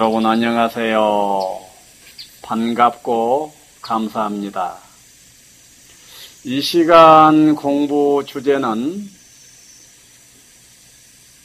[0.00, 1.60] 여러분 안녕하세요.
[2.40, 3.52] 반갑고
[3.82, 4.78] 감사합니다.
[6.44, 9.10] 이 시간 공부 주제는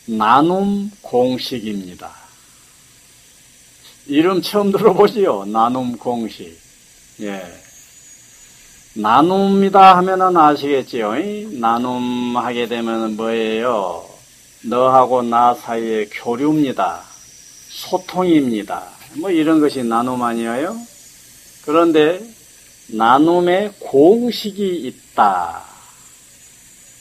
[0.05, 2.09] 나눔 공식입니다.
[4.05, 5.43] 이름 처음 들어보지요?
[5.47, 6.57] 나눔 공식.
[7.23, 7.43] 예.
[8.93, 11.11] 나눔이다 하면은 아시겠지요?
[11.59, 14.05] 나눔하게 되면 뭐예요?
[14.63, 17.14] 너하고 나 사이의 교류입니다.
[17.75, 18.83] 소통입니다.
[19.17, 20.75] 뭐 이런 것이 나눔 아니에요?
[21.65, 22.21] 그런데
[22.87, 25.61] 나눔의 공식이 있다.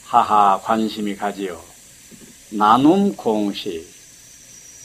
[0.05, 1.59] 하하, 관심이 가지요.
[2.51, 3.87] 나눔 공식.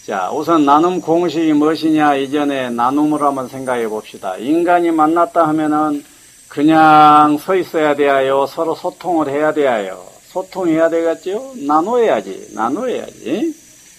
[0.06, 4.36] 자, 우선 나눔 공식이 무엇이냐 이전에 나눔을 한번 생각해 봅시다.
[4.36, 6.04] 인간이 만났다 하면은
[6.48, 8.46] 그냥 서 있어야 돼요.
[8.46, 10.04] 서로 소통을 해야 돼요.
[10.28, 11.54] 소통해야 되겠죠?
[11.66, 12.50] 나눠야지.
[12.54, 13.54] 나눠야지.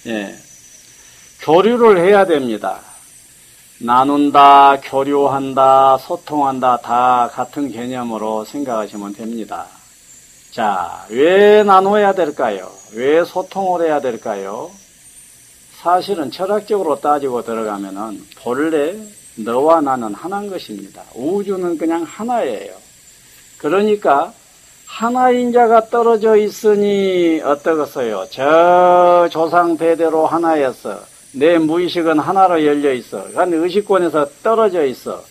[0.08, 0.51] 예.
[1.42, 2.80] 교류를 해야 됩니다.
[3.80, 9.66] 나눈다, 교류한다, 소통한다, 다 같은 개념으로 생각하시면 됩니다.
[10.52, 12.70] 자, 왜 나눠야 될까요?
[12.94, 14.70] 왜 소통을 해야 될까요?
[15.82, 18.96] 사실은 철학적으로 따지고 들어가면은 본래
[19.36, 21.02] 너와 나는 하나인 것입니다.
[21.16, 22.74] 우주는 그냥 하나예요.
[23.58, 24.32] 그러니까
[24.86, 28.28] 하나인 자가 떨어져 있으니 어떠겠어요?
[28.30, 31.11] 저 조상 대대로 하나였어.
[31.34, 33.24] 내 무의식은 하나로 열려 있어.
[33.30, 35.24] 그러니까 의식권에서 떨어져 있어.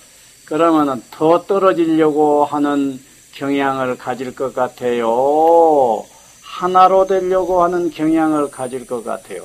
[0.46, 2.98] 그러면은 더 떨어지려고 하는
[3.32, 6.04] 경향을 가질 것 같아요.
[6.42, 9.44] 하나로 되려고 하는 경향을 가질 것 같아요.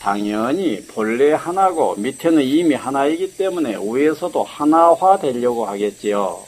[0.00, 6.38] 당연히 본래 하나고 밑에는 이미 하나이기 때문에 위에서도 하나화 되려고 하겠지요.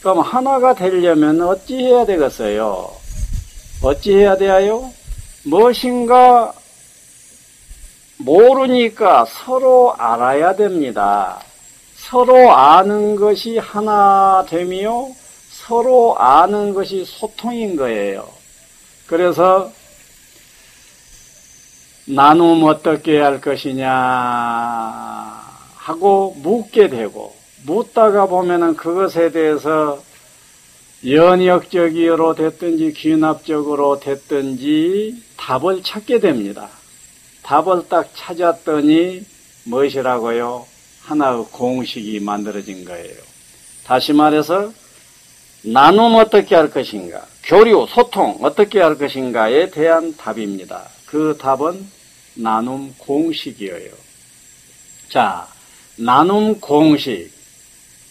[0.00, 2.90] 그럼 하나가 되려면 어찌 해야 되겠어요?
[3.82, 4.90] 어찌 해야 돼요?
[5.44, 6.52] 무엇인가
[8.18, 11.40] 모르니까 서로 알아야 됩니다.
[11.96, 15.08] 서로 아는 것이 하나됨이요.
[15.50, 18.28] 서로 아는 것이 소통인 거예요.
[19.06, 19.70] 그래서
[22.06, 23.88] 나눔 어떻게 할 것이냐
[25.74, 27.34] 하고 묻게 되고
[27.64, 30.00] 묻다가 보면은 그것에 대해서
[31.04, 36.68] 연역적으로 됐든지 귀납적으로 됐든지 답을 찾게 됩니다.
[37.46, 39.24] 답을 딱 찾았더니
[39.64, 40.66] 무엇이라고요?
[41.02, 43.14] 하나의 공식이 만들어진 거예요.
[43.84, 44.72] 다시 말해서
[45.62, 50.88] 나눔 어떻게 할 것인가, 교류, 소통 어떻게 할 것인가에 대한 답입니다.
[51.06, 51.86] 그 답은
[52.34, 53.92] 나눔 공식이에요.
[55.08, 55.46] 자,
[55.96, 57.30] 나눔 공식.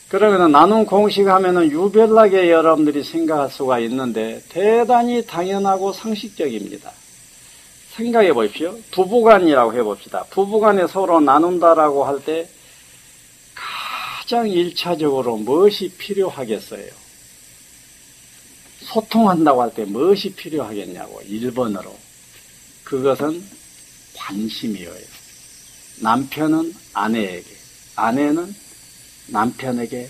[0.08, 6.92] 그러면 나눔 공식 하면은 유별나게 여러분들이 생각할 수가 있는데 대단히 당연하고 상식적입니다.
[7.96, 8.78] 생각해 보십시오.
[8.92, 10.26] 부부간이라고 해봅시다.
[10.26, 12.48] 부부간에 서로 나눈다라고 할 때
[13.54, 16.88] 가장 일차적으로 무엇이 필요하겠어요?
[18.82, 21.92] 소통한다고 할 때 무엇이 필요하겠냐고, 1번으로.
[22.84, 23.44] 그것은
[24.16, 24.92] 관심이에요.
[26.02, 27.46] 남편은 아내에게,
[27.96, 28.54] 아내는
[29.28, 30.10] 남편에게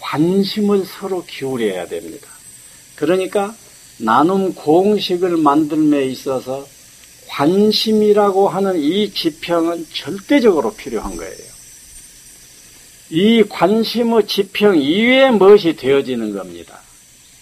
[0.00, 2.28] 관심을 서로 기울여야 됩니다.
[2.96, 3.54] 그러니까
[3.98, 6.66] 나눔 공식을 만들에 있어서
[7.30, 11.50] 관심이라고 하는 이 지평은 절대적으로 필요한 거예요.
[13.10, 16.80] 이 관심의 지평 이외에 무엇이 되어지는 겁니다.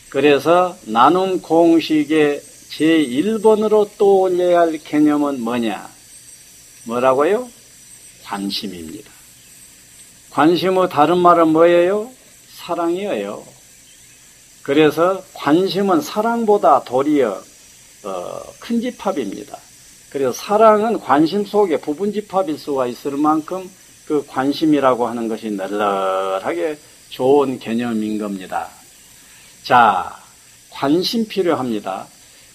[0.09, 2.41] 그래서 나눔 공식의
[2.71, 5.89] 제1번으로 떠올려야 할 개념은 뭐냐?
[6.85, 7.49] 뭐라고요?
[8.25, 9.11] 관심입니다.
[10.31, 12.11] 관심의 다른 말은 뭐예요?
[12.57, 13.45] 사랑이에요.
[14.63, 17.43] 그래서 관심은 사랑보다 도리어
[18.05, 19.59] 어, 큰 집합입니다.
[20.19, 23.71] 그래서 사랑은 관심 속에 부분 집합일 수가 있을 만큼
[24.05, 26.77] 그 관심이라고 하는 것이 널널하게
[27.09, 28.67] 좋은 개념인 겁니다.
[29.63, 30.19] 자,
[30.71, 32.09] 관심 필요합니다.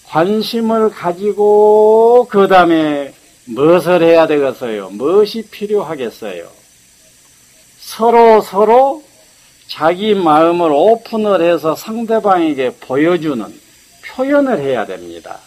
[0.08, 3.14] 관심을 가지고 그 다음에
[3.46, 4.90] 무엇을 해야 되겠어요?
[4.90, 6.46] 무엇이 필요하겠어요?
[7.80, 9.04] 서로 서로
[9.70, 13.46] 자기 마음을 오픈을 해서 상대방에게 보여주는
[14.06, 15.40] 표현을 해야 됩니다.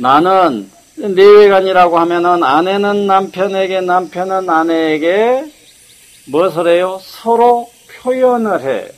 [0.00, 5.44] 나는 내외간이라고 하면은 아내는 남편에게 남편은 아내에게
[6.26, 6.98] 무엇을 해요?
[7.02, 8.88] 서로 표현을 해.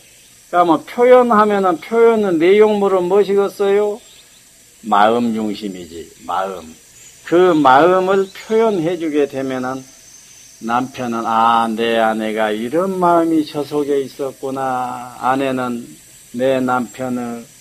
[0.49, 4.01] 그러면 뭐 표현하면은 표현은 내용물은 무엇이겠어요?
[4.83, 6.73] 마음 중심이지, 마음.
[7.25, 9.85] 그 마음을 표현해 주게 되면은
[10.61, 15.17] 남편은 아, 내 아내가 이런 마음이 저 속에 있었구나.
[15.19, 15.85] 아내는
[16.33, 17.52] 내 남편을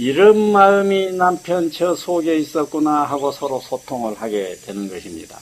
[0.00, 5.38] 이런 마음이 남편 저 속에 있었구나 하고 서로 소통을 하게 되는 것입니다.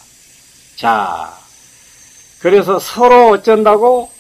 [0.75, 1.33] 자,
[2.41, 4.11] 그래서 서로 어쩐다고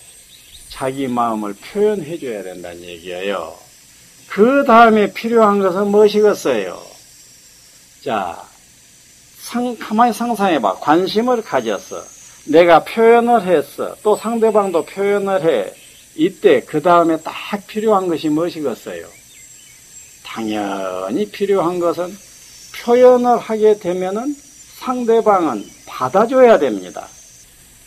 [0.69, 3.53] 자기 마음을 표현해 줘야 된다는 얘기예요.
[4.29, 6.81] 그 다음에 필요한 것은 무엇이겠어요?
[8.05, 8.41] 자,
[9.41, 10.75] 상, 가만히 상상해 봐.
[10.75, 12.01] 관심을 가졌어.
[12.47, 13.97] 내가 표현을 했어.
[14.05, 15.75] 또 상대방도 표현을 해.
[16.15, 17.35] 이때 그 다음에 딱
[17.67, 19.18] 필요한 것이 무엇이겠어요?
[20.29, 22.15] 당연히 필요한 것은
[22.85, 24.35] 표현을 하게 되면은
[24.77, 27.09] 상대방은 받아줘야 됩니다.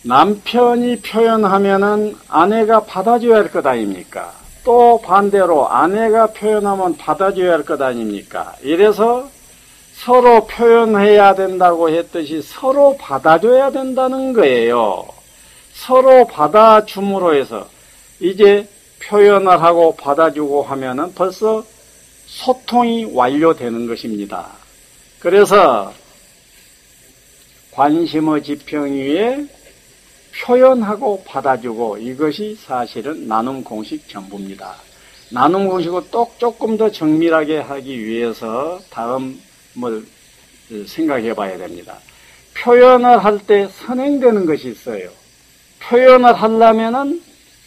[0.04, 4.34] 남편이 표현하면은 아내가 받아줘야 할 것 아닙니까?
[4.64, 8.56] 또 반대로 아내가 표현하면 받아줘야 할 것 아닙니까?
[8.64, 9.30] 이래서
[9.94, 15.06] 서로 표현해야 된다고 했듯이 서로 받아줘야 된다는 거예요.
[15.74, 17.68] 서로 받아줌으로 해서
[18.20, 18.68] 이제
[19.04, 21.64] 표현을 하고 받아주고 하면은 벌써
[22.32, 24.48] 소통이 완료되는 것입니다.
[25.20, 25.94] 그래서
[27.72, 29.46] 관심의 지평 위에
[30.42, 34.76] 표현하고 받아주고 이것이 사실은 나눔 공식 전부입니다.
[35.30, 39.36] 나눔 공식을 또 조금 더 정밀하게 하기 위해서 다음을
[40.88, 41.98] 생각해 봐야 됩니다.
[42.58, 45.10] 표현을 할 때 선행되는 것이 있어요.
[45.82, 47.22] 표현을 하려면은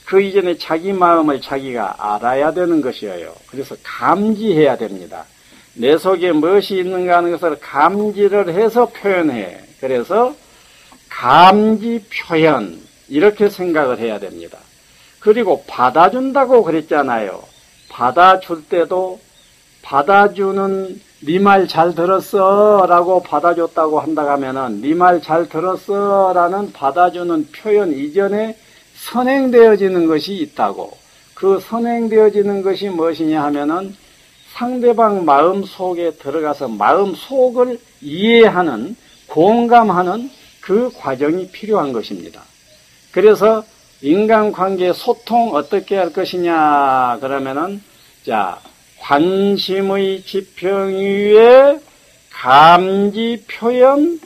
[0.04, 3.32] 그 이전에 자기 마음을 자기가 알아야 되는 것이에요.
[3.50, 5.24] 그래서 감지해야 됩니다.
[5.74, 9.58] 내 속에 무엇이 있는가 하는 것을 감지를 해서 표현해.
[9.80, 10.34] 그래서
[11.08, 14.58] 감지 표현 이렇게 생각을 해야 됩니다.
[15.20, 17.42] 그리고 받아준다고 그랬잖아요.
[17.88, 19.20] 받아줄 때도
[19.82, 27.48] 받아주는 네 말 잘 들었어 라고 받아줬다고 한다 하면은 네 말 잘 들었어 라는 받아주는
[27.52, 28.56] 표현 이전에
[29.04, 30.96] 선행되어지는 것이 있다고
[31.34, 33.94] 그 선행되어지는 것이 무엇이냐 하면은
[34.54, 38.96] 상대방 마음 속에 들어가서 마음 속을 이해하는
[39.26, 40.30] 공감하는
[40.60, 42.42] 그 과정이 필요한 것입니다.
[43.10, 43.64] 그래서
[44.00, 47.82] 인간관계 소통 어떻게 할 것이냐 그러면은
[48.24, 48.60] 자
[49.00, 51.78] 관심의 지평 위에
[52.30, 54.20] 감지 표현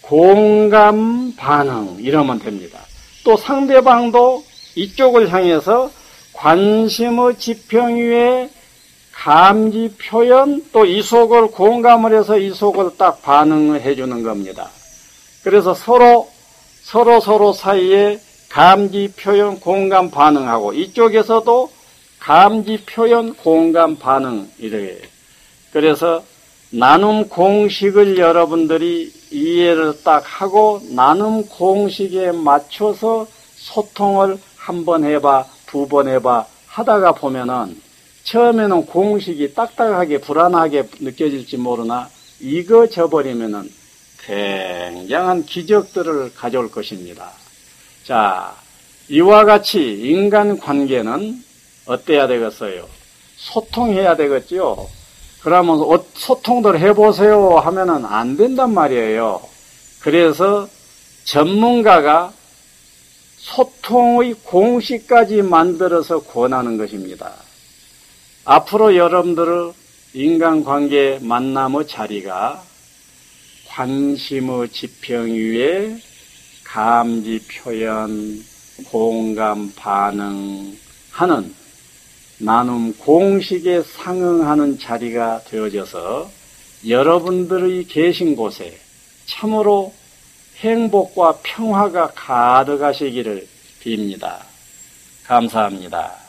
[0.00, 2.89] 공감 반응 이러면 됩니다.
[3.24, 4.44] 또 상대방도
[4.76, 5.90] 이쪽을 향해서
[6.32, 8.50] 관심의 지평 위에
[9.12, 14.70] 감지 표현 또 이 속을 공감을 해서 이 속을 딱 반응을 해주는 겁니다.
[15.44, 16.28] 그래서 서로
[16.82, 18.18] 서로 서로 사이에
[18.48, 21.70] 감지 표현 공감 반응하고 이쪽에서도
[22.18, 24.96] 감지 표현 공감 반응 이래.
[25.72, 26.22] 그래서
[26.70, 36.08] 나눔 공식을 여러분들이 이해를 딱 하고 나눔 공식에 맞춰서 소통을 한 번 해봐, 두 번
[36.08, 37.80] 해봐 하다가 보면은
[38.24, 42.08] 처음에는 공식이 딱딱하게 불안하게 느껴질지 모르나
[42.40, 43.70] 이거 져버리면은
[44.24, 47.30] 굉장한 기적들을 가져올 것입니다.
[48.04, 48.54] 자,
[49.08, 51.42] 이와 같이 인간 관계는
[51.86, 52.86] 어때야 되겠어요?
[53.36, 54.88] 소통해야 되겠죠?
[55.42, 59.40] 그러면 어, 소통들 해보세요 하면은 안 된단 말이에요.
[60.00, 60.68] 그래서
[61.24, 62.32] 전문가가
[63.38, 67.32] 소통의 공식까지 만들어서 권하는 것입니다.
[68.44, 69.72] 앞으로 여러분들의
[70.12, 72.62] 인간관계 만남의 자리가
[73.68, 75.96] 관심의 지평 위에
[76.64, 78.42] 감지 표현,
[78.90, 80.76] 공감 반응
[81.10, 81.54] 하는
[82.42, 86.30] 나눔 공식에 상응하는 자리가 되어져서
[86.88, 88.78] 여러분들의 계신 곳에
[89.26, 89.92] 참으로
[90.56, 93.46] 행복과 평화가 가득하시기를
[93.82, 94.38] 빕니다.
[95.26, 96.19] 감사합니다.